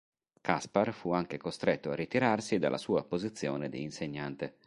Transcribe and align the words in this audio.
Kaspar 0.41 0.93
fu 0.93 1.11
anche 1.11 1.37
costretto 1.37 1.91
a 1.91 1.95
ritirarsi 1.95 2.57
dalla 2.57 2.79
sua 2.79 3.03
posizione 3.03 3.69
di 3.69 3.83
insegnante. 3.83 4.57